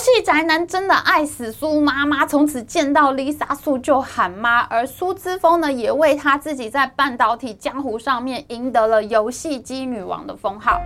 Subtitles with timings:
[0.00, 4.60] 戏宅男真的爱死苏妈妈，从此见到 Lisa 苏就喊妈。
[4.60, 10.80] 而苏之峰呢，也为他自己在半导体江湖上面赢得了游戏机女王的封号。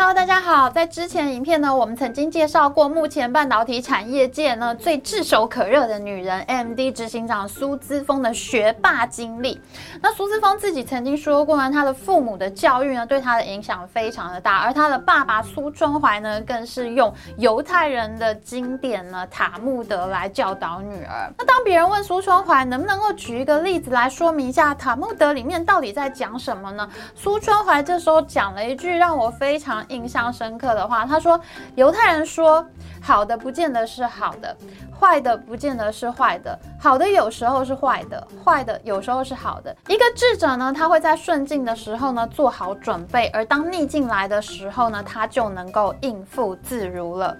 [0.00, 0.70] Hello，大家好。
[0.70, 9.60] 在之前影片呢，我们曾经介绍过目前半导体产业界呢最炙手可热的女人，MD 执行长苏姿丰的学霸经历。
[10.00, 21.28] 那苏姿丰自己曾经说过呢，她的父母的教育呢对她的影响非常的大，而她的爸爸苏春怀呢更是用犹太人的经典呢塔木德来教导女儿。
[21.36, 26.88] 那当别人问苏春怀能不能够举一个例子来说明一下塔木德里面到底在讲什么呢？
[27.16, 29.84] 苏春怀这时候讲了一句让我非常。
[29.88, 31.40] 印象深刻的话，他说
[31.76, 32.66] ：“犹太人说，
[33.00, 34.56] 好的不见得是好的，
[34.98, 39.74] 坏的不见得是坏的，好的有时候是坏的，坏的有时候是好的。
[39.88, 47.36] 一个智者呢，他会在顺境的时候呢做好准备，而当逆境来的时候呢，他就能够应付自如了。”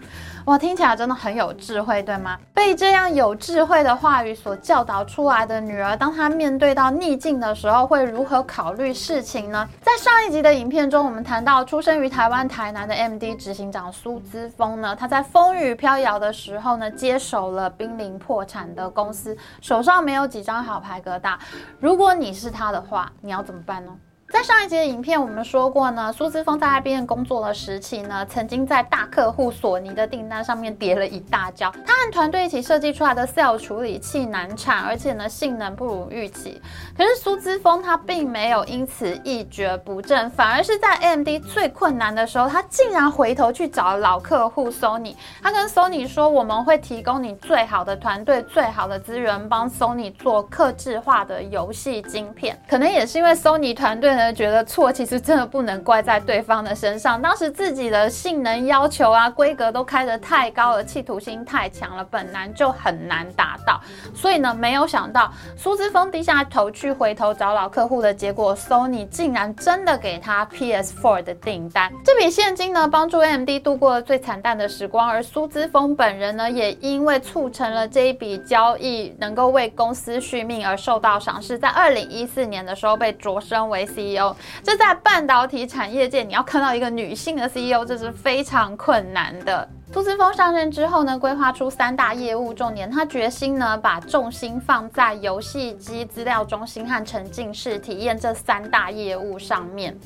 [0.49, 2.39] 哇，听起来真的很有智慧，对吗？
[2.55, 9.69] 被这样有智慧的话语所教导出来的女儿，当她面对到逆境的时候，会如何考虑事情呢？
[9.83, 21.37] 在上一集的影片中，我们谈到出生于台湾台南的 M D 执行长苏姿丰呢，她在风雨飘摇的时候呢，接手了濒临破产的公司，手上没有几张好牌疙瘩。
[21.79, 23.93] 如果你是她的话，你要怎么办呢？
[24.31, 31.73] 在上一集的影片，我们说过呢，苏姿丰在 IBM 工作的时期呢，曾经在大客户索尼的订单上面跌了一大跤。
[31.87, 36.61] 他和团队一起设计出来的 Cell 处理器难产，而且呢，性能不如预期。
[36.95, 45.17] 可是苏姿丰他并没有因此一蹶不振，反而是在 AMD 最困难的时候，他竟然回头去找老客户 Sony。
[45.43, 54.18] 他跟 Sony 说：“我们会提供你最好的团队、最好的资源，帮 Sony 做客制化的游戏晶片。”可能也是因为 Sony 团队。
[54.33, 57.21] 觉得错，其实真的不能怪在对方的身上。
[57.21, 63.81] 当时自己的性能要求啊，规格都开得太高了，企图心太强了，本来就很难达到。
[64.15, 71.91] 所以呢，没有想到苏姿丰低下头去回头找老客户的结果，Sony 竟然真的给他 PS4 的订单。
[72.05, 81.59] 这笔现金呢，帮助 AMD 度过了最惨淡的时光，而苏姿丰本人呢，也因为促成了这一笔交易，能够为公司续命而受到赏识。
[81.59, 84.35] 在二零一四年的时候，被擢升为 C CEO。
[84.63, 89.69] 这在半导体产业界，你要看到一个女性的 CEO，这是非常困难的。
[89.93, 99.99] 苏姿丰上任之后呢，规划出三大业务重点，他决心呢，把重心放在游戏机资料中心和沉浸式体验这三大业务上面。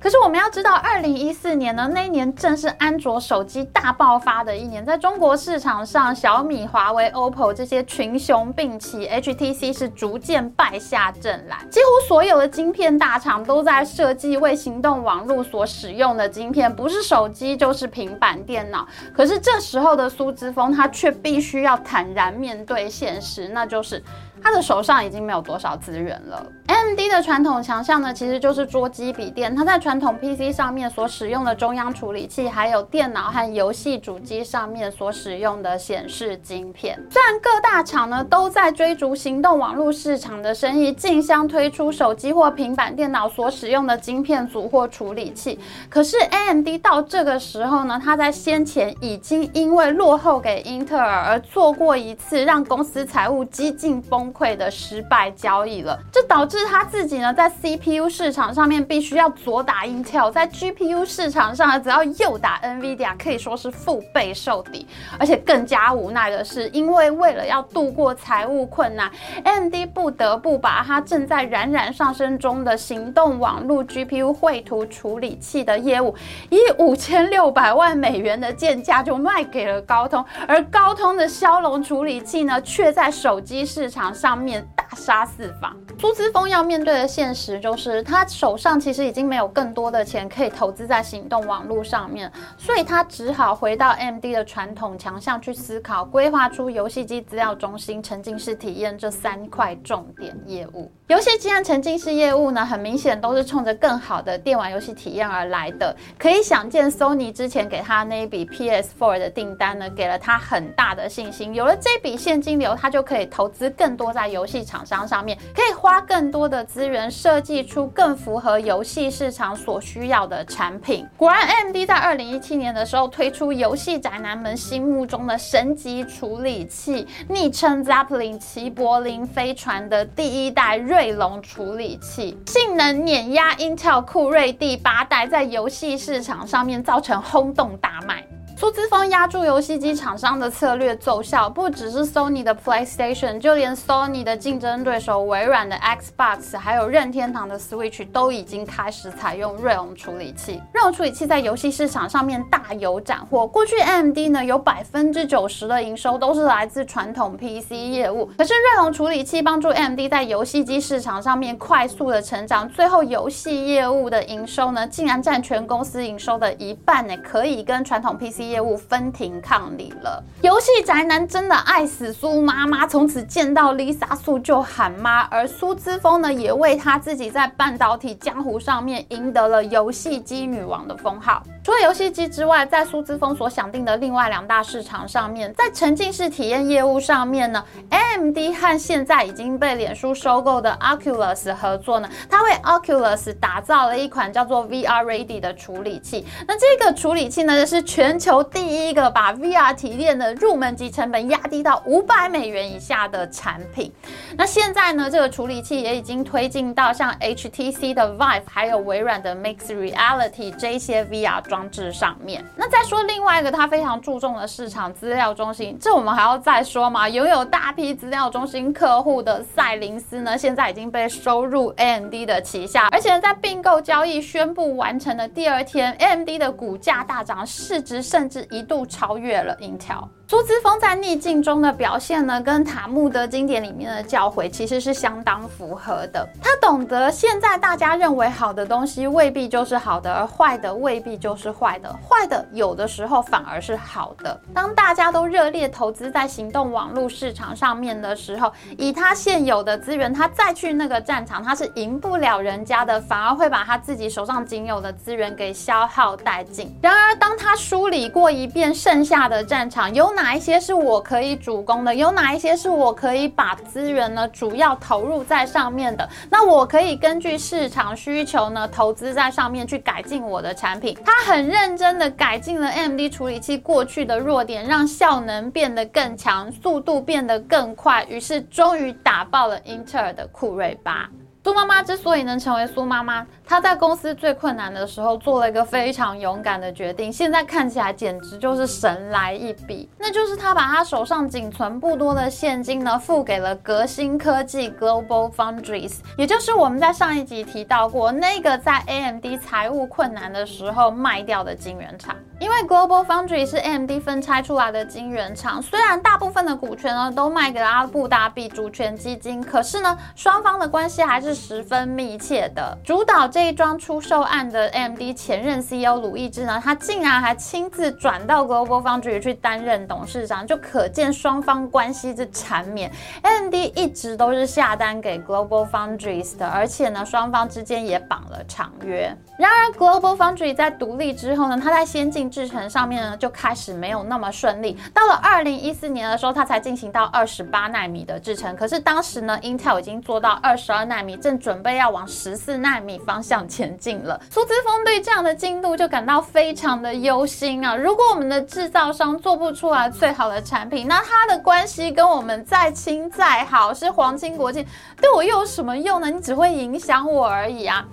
[0.00, 11.58] 可是我们要知道，二零一四年呢，那一年正是安卓手机大爆发的一年，在中国市场上，小米、华为、OPPO 这些群雄并起，HTC 是逐渐败下阵来。
[11.70, 18.88] 几乎所有的晶片大厂都在设计为行动网络所使用的晶片，不是手机就是平板电脑。
[19.14, 24.02] 可是这时候的苏姿丰，他却必须要坦然面对现实，那就是。
[24.42, 26.42] 他的手上已经没有多少资源了。
[26.70, 29.52] AMD 的传统强项呢，其实就是桌机笔电。
[29.56, 36.96] 它在传统 PC 上面所使用的中央处理器，还有电脑和游戏主机上面所使用的显示晶片。
[37.10, 64.86] 虽然各大厂呢都在追逐行动网络市场的生意，竞相推出手机或平板电脑所使用的晶片组或处理器，可是 AMD 到这个时候呢，它在先前已经因为落后给英特尔而做过一次让公司财务几近崩溃的失败交易了，这导致是他自己呢在 CPU 市场上面必须要左打 Intel，在 GPU 市场上呢只要右打 NVIDIA，可以说是腹背受敌。
[65.18, 69.08] 而且更加无奈的是，因为为了要度过财务困难
[69.44, 76.12] ，AMD 不得不把它正在冉冉上升中的行动网络 GPU 绘图处理器的业务，
[76.50, 84.40] 以五千六百万美元的贱价就卖给了高通，而高通的骁龙处理器呢，却在手机市场上。
[84.40, 100.90] 面大杀四方，苏姿丰要面对的现实就是，他手上其实已经没有更多的钱可以投资在行动网络上面，所以他只好回到 MD 的传统强项去思考，规划出游戏机资料中心、沉浸式体验这三块重点业务。
[101.10, 105.92] 游戏机和沉浸式业务呢，很明显都是冲着更好的电玩游戏体验而来的。
[106.16, 111.52] 可以想见，Sony 之前给他那一笔 PS4 的订单呢，给了他很大的信心。
[111.52, 121.04] 有了这笔现金流，他就可以投资更多在游戏厂商上面，可以花更多的资源设计出更符合游戏市场所需要的产品。
[121.16, 138.24] 果然，AMD 在二零一七年的时候推出游戏宅男们心目中的神级处理器，昵称 Zeppelin 齐柏林飞船的第一代锐龙处理器，性能碾压 Intel 酷睿第八代，在游戏市场上面造成轰动大卖。
[138.60, 150.60] 出资方压住游戏机厂商的策略奏效，不只是 Sony 的 PlayStation，就连 Sony 的竞争对手微软的 Xbox，还有任天堂的 Switch 都已经开始采用锐龙处理器。
[150.74, 153.46] 锐龙处理器在游戏市场上面大有斩获。
[153.46, 170.22] 过去 AMD 呢有百分之九十的营收都是来自传统 PC 业务，可是锐龙处理器帮助 AMD 在游戏机市场上面快速的成长，最后游戏业务的营收呢竟然占全公司营收的一半呢，可以跟传统 PC 业务分庭抗礼了。
[170.42, 175.20] 游戏宅男真的爱死苏妈妈，从此见到 Lisa 苏就喊妈。
[175.30, 181.42] 而苏姿丰呢，也为他自己在半导体江湖上面赢得了游戏机女王的封号。
[181.62, 196.26] 除了游戏机之外，在苏姿丰所想定的另外两大市场上面，在沉浸式体验业务上面呢，AMD 和现在已经被脸书收购的 Oculus 合作呢，它为 Oculus 打造了一款叫做 VR Ready 的处理器。
[196.48, 203.92] 那这个处理器呢，是全球第一个把 VR 体验的入门级成本压低到五百美元以下的产品。
[204.36, 211.40] 那现在呢，这个处理器也已经推进到像 HTC 的 Vive，还有微软的 Mix Reality 这些 VR。
[211.50, 217.08] 装置上面，那再说另外一个他非常注重的市场资料中心，这我们还要再说吗？
[217.08, 230.08] 拥有大批资料中心客户的赛灵思呢，现在已经被收入 AMD 的旗下，而且在并购交易宣布完成的第二天，AMD 的股价大涨，市值甚是一度超越了银条。
[230.30, 236.24] 苏姿丰在逆境中的表现呢，跟塔木德经典里面的教诲其实是相当符合的。
[236.40, 244.40] 他懂得现在大家认为好的东西未必就是好的，而坏的未必就是坏的，坏的有的时候反而是好的。
[244.54, 256.72] 当大家都热烈投资在行动网络市场上面的时候，以他现有的资源，他再去那个战场，他是赢不了人家的，反而会把他自己手上仅有的资源给消耗殆尽。
[256.80, 261.94] 然而，当他梳理过一遍剩下的战场，有哪哪一些是我可以主攻的？
[261.94, 266.06] 有哪一些是我可以把资源呢主要投入在上面的？
[266.30, 270.94] 那我可以根据市场需求呢投资在上面去改进我的产品。
[271.06, 281.08] 他很认真的改进了 AMD 处理器过去的弱点，让效能变得更强，速度变得更快，于是终于打爆了英特尔的酷睿八。
[281.42, 289.90] 苏妈妈之所以能成为苏妈妈，他在公司最困难的时候做了一个非常勇敢的决定，现在看起来简直就是神来一笔。
[289.98, 302.14] 那就是他把他手上仅存不多的现金呢，付给了革新科技 Global Foundries，也就是我们在上一集提到过那个在 AMD 财务困难的时候卖掉的晶圆厂。
[302.38, 311.20] 因为 Global Foundries 是 AMD 分拆出来的晶圆厂，虽然大部分的股权呢都卖给了阿布达比主权基金，可是呢双方的关系还。
[311.20, 312.78] 是十分密切的。
[312.82, 322.92] 主导这这一桩出售案的 AMD 前任 CEO 鲁易之呢，他竟然还亲自转到 Global Foundry 去担任董事长，就可见双方关系之缠绵。
[323.22, 329.10] AMD 一直都是下单给 Global Foundries 的，而且呢，双方之间也绑了长约。
[329.38, 334.76] 然而，Global Foundry 在独立之后呢，它在先进制程上面呢就开始没有那么顺利。
[334.92, 341.16] 到了二零一四年的时候，它才进行到二十八纳米的制程，可是当时呢，Intel 已经做到二十二纳米。
[341.16, 347.76] 正准备要往十四纳米方向向前进了，苏姿峰对这样的进度就感到非常的忧心啊！
[347.76, 354.66] 如果我们的制造商做不出来最好的产品，那他的关系跟我们再亲再好，是皇亲国戚，
[355.00, 356.10] 对我又有什么用呢？
[356.10, 357.86] 你只会影响我而已啊！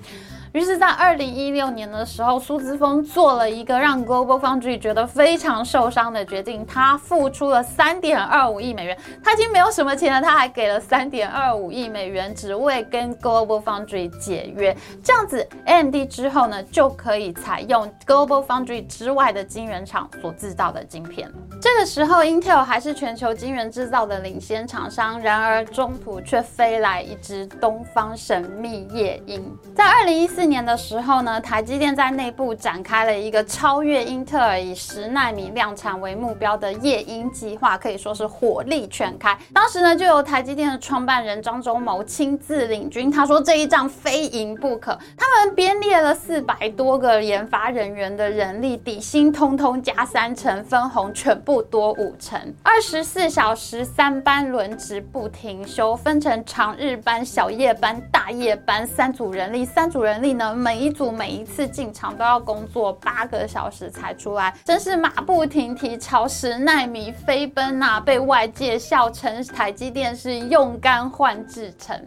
[0.57, 6.65] 于是，在二零一六年的时候，苏姿丰做了一个让 Global Foundry 觉得非常受伤的决定。
[6.65, 14.75] 他付出了三点二五亿美元，他已经没有什么钱了，他还给了三点二五亿美元，只为跟 Global Foundry 解约。
[15.03, 21.31] 这样子，AMD 之后呢，就可以采用 Global Foundry 之外的晶圆厂所制造的晶片。
[21.61, 25.21] 这个时候，Intel 还是全球晶圆制造的领先厂商。
[25.21, 39.37] 然而，中途却飞来一只东方神秘夜鹰，在二零一四年的时候呢，台积电在内部展开了一个超越英特尔以十纳米量产为目标的夜鹰计划，可以说是火力全开。
[39.53, 44.97] 当时呢，就由台积电的创办人张忠谋亲自领军，他说这一仗非赢不可。
[45.15, 59.67] 他们编列了四百多个研发人员的人力，底薪通通加三成，分红全部多五成，二十四小时三班轮值不停休，分成长日班、小夜班、大夜班三组人力。
[59.67, 67.99] 三组人力呢，每一组每一次进场都要工作八个小时才出来，真是马不停蹄朝十奈米飞奔啊！
[67.99, 71.99] 被外界笑称台积电是用肝换制程。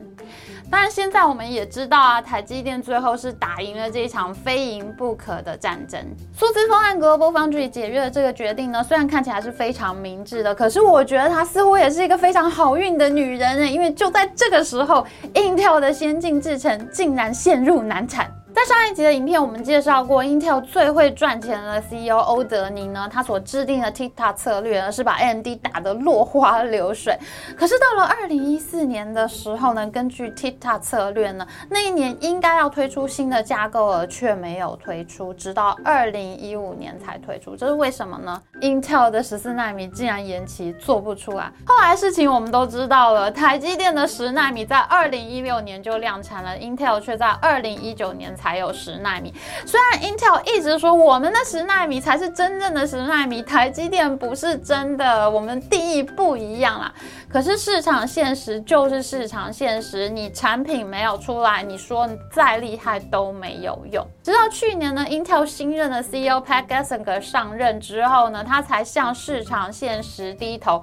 [0.70, 6.00] 当然，现在我们也知道啊，台积电最后是打赢了这一场非赢不可的战争。
[6.32, 18.39] 苏姿丰和 Global Foundry 解约的这个决定呢，虽然看起来是非常明智的，可是我觉得她似乎也是一个非常好运的女人呢，因为就在这个时候，Intel 的先进制程竟然陷入难产。
[18.60, 27.18] 在上一集的影片，我们介绍过 Intel 最会赚钱的 CEO 欧德尼呢，他所制定的 TikTok 策略呢，是把 AMD 打得落花流水。
[27.56, 37.56] 可是到了二零一四年的时候呢，根据 TikTok 策略呢，那一年应该要推出新的架构，而却没有推出，直到二零一五年才推出。
[37.56, 41.50] 这是为什么呢？Intel 的十四纳米竟然延期做不出来。
[41.64, 48.49] 后来事情我们都知道了，台积电的十纳米在二零一六年就量产了，Intel 却在二零一九年才。
[48.50, 49.32] 还有十纳米，
[49.64, 56.92] 虽然 Intel 一直说我们的十纳米才是真正的十纳米，台积电不是真的，我们定义不一样啦。
[57.32, 64.04] 可是市场现实就是市场现实，你产品没有出来，你说你再厉害都没有用。
[64.20, 70.82] 直到去年呢，Intel 新任的 CEO Pat Gelsinger 上任之后呢，他才向市场现实低头，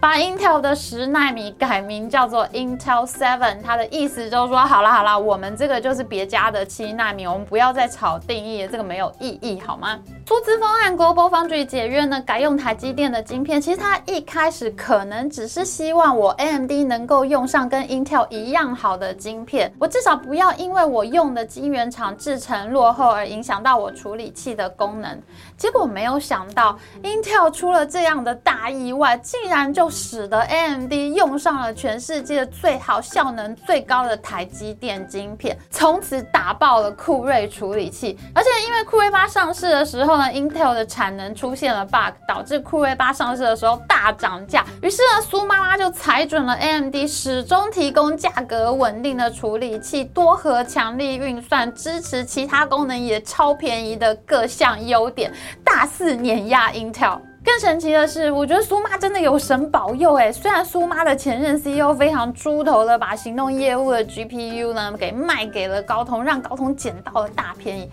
[0.00, 9.98] 把 Intel 的十纳米改名叫做 Intel Seven，他的意思就是说，好啦好啦，我们这个就是别家的七纳米，我们不要再炒定义，这个没有意义，好吗？
[10.24, 13.60] 出资方和 Global Foundries 解约呢，改用台积电的晶片。
[13.60, 25.20] 其实他一开始可能只是希望我 AMD 能够用上跟 Intel 一样好的晶片，我至少不要因为我用的晶圆厂制程落后而影响到我处理器的功能。
[25.56, 36.90] 结果没有想到，Intel 出了这样的大意外，竟然就使得 AMD 用上了全世界最好、效能最高的台积电晶片，从此打爆了。
[37.00, 44.64] 酷睿处理器，而且因为酷睿八上市的时候后呢，Intel 的产能出现了 bug，导致酷睿八上市的时候大涨价。
[44.82, 55.32] 于是呢，苏妈妈就踩准了 AMD 始终提供价格稳定的处理器，多核强力运算，支持其他功能也超便宜的各项优点，
[55.64, 57.20] 大肆碾压 Intel。
[57.42, 60.30] 更神奇的是，我觉得苏妈真的有神保佑哎！
[60.30, 67.90] 虽然苏妈的前任 CEO 非常猪头的把行动业务的 GPU 呢给卖给了高通，让高通捡到了大便宜，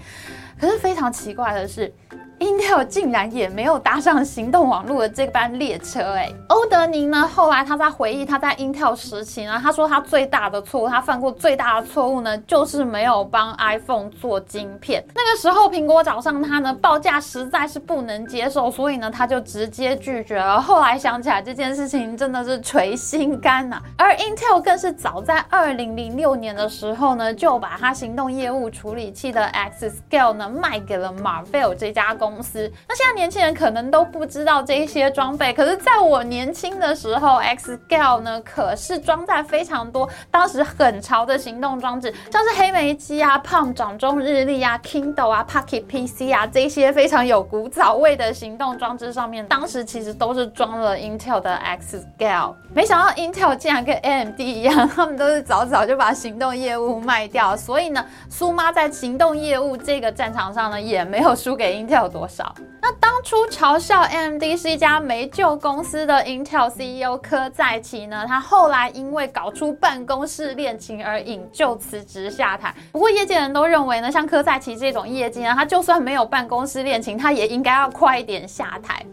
[0.60, 1.94] 可是非常奇怪的是。
[2.39, 6.32] Intel 竟然也没有搭上行动网络的这班列车哎！
[6.50, 7.27] 欧德宁呢？
[7.27, 15.03] 后来他在回忆他在 Intel 时期呢，他说他最大的错误，他犯过最大的错误呢，就是没有帮 iPhone 做晶片。
[15.15, 20.62] 那个时候苹果找上他呢，报价实在是不能接受，所以呢，他就直接拒绝了。
[20.62, 32.26] 后来想起来这件事情真的是捶心肝呐、而 Intel 更是早在二零零六年的时候呢，就把他行动业务处理器的 X-Scale 呢卖给了 Marvell 这家公司。
[32.29, 52.55] 公司，那现在年轻人可能都不知道这一些装备，可是在我年轻的时候，X-Scale 呢可是装在非常多当时很潮的行动装置，像是黑莓机啊、Palm 掌中日历啊、Kindle 啊、Pocket PC 啊这些非常有古早味的行动装置上面，当时其实都是装了 Intel 的 X-Scale。
[52.74, 62.54] 没想到 Intel 竟然跟 AMD 一样，他们都是早早就把行动业务卖掉，所以呢，苏妈在行动业务这个战场上呢，也没有输给 Intel 多少。
[62.82, 72.74] 那当初嘲笑 AMD 是一家没救公司的 Intel CEO 柯在奇呢，他后来因为搞出办公室恋情而引咎辞职下台。
[72.92, 79.06] 不过业界人都认为呢，像柯在奇这种业绩呢，他就算没有办公室恋情，他也应该要快一点下台。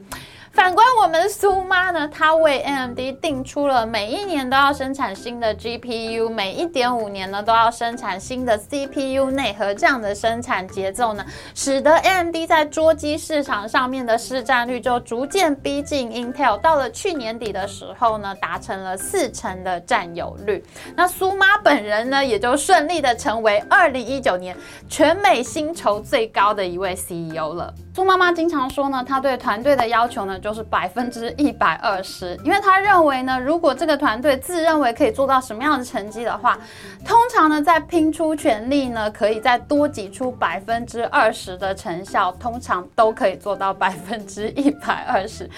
[0.54, 16.56] 反观我们苏妈呢，她为 AMD 定出了每一年都要生产新的 GPU，每一点五年呢都要生产新的 CPU 内核，这样的生产节奏呢，使得 AMD 在桌机市场上面的市占率就逐渐逼近 Intel。
[16.58, 20.64] 到了去年底的时候呢，达成了四成的占有率。
[20.94, 24.56] 那苏妈本人呢，也就顺利的成为二零一九年
[24.88, 27.74] 全美薪酬最高的一位 CEO 了。
[27.94, 36.58] 苏妈妈经常说呢，她对团队的要求呢，就是百分之一百二十，因为她认为呢，如果这个团队自认为可以做到什么样的成绩的话，
[37.06, 45.48] 通常呢，在拼出全力呢，可以再多挤出百分之二十的成效，通常都可以做到百分之一百二十。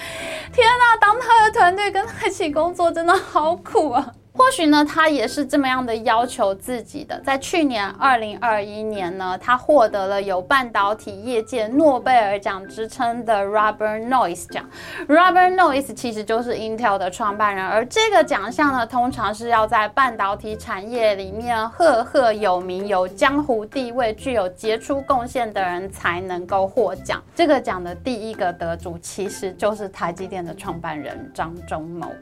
[0.53, 4.13] 天哪，当他的团队跟他一起工作，真的好苦啊！
[4.37, 7.19] 或许呢，他也是这么样的要求自己的。
[7.21, 14.69] 在去年二零二一年呢，他获得了有半导体业界诺贝尔奖之称的 Robert Noyce 奖。
[15.09, 27.23] Robert Noyce 其实就是 Intel 的创办人，而这个奖项呢，通常是要在半导体产业里面赫赫有名、有江湖地位、具有杰出贡献的人才能够获奖。
[27.35, 32.13] 这个奖的第一个得主其实就是台积电的创办人张忠谋。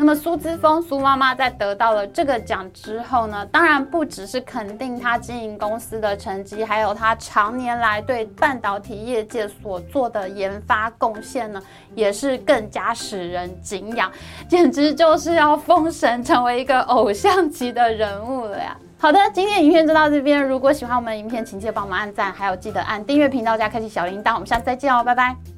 [0.00, 11.60] 那么苏姿丰苏妈妈在得到了这个奖之后呢，当然不只是肯定她经营公司的成绩，还有她常年来对半导体业界所做的研发贡献呢，
[11.96, 14.10] 也是更加使人敬仰，
[14.48, 18.76] 简直就是要封神，成为一个偶像级的人物了呀！
[19.00, 25.57] 好的，今天影片就到这边，如果喜欢我们影片，请记得帮我们按赞，还有记得按订阅频道加开启小铃铛，我们下次再见哦，拜拜。